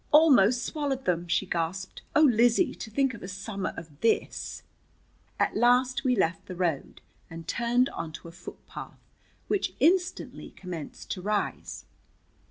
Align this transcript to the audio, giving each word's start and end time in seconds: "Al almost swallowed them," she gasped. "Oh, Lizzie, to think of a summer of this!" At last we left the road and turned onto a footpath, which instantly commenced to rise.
"Al 0.11 0.21
almost 0.21 0.65
swallowed 0.65 1.05
them," 1.05 1.27
she 1.27 1.45
gasped. 1.45 2.01
"Oh, 2.15 2.23
Lizzie, 2.23 2.73
to 2.73 2.89
think 2.89 3.13
of 3.13 3.21
a 3.21 3.27
summer 3.27 3.71
of 3.77 3.99
this!" 4.01 4.63
At 5.39 5.55
last 5.55 6.03
we 6.03 6.15
left 6.15 6.47
the 6.47 6.55
road 6.55 7.01
and 7.29 7.47
turned 7.47 7.87
onto 7.89 8.27
a 8.27 8.31
footpath, 8.31 8.97
which 9.47 9.75
instantly 9.79 10.55
commenced 10.57 11.11
to 11.11 11.21
rise. 11.21 11.85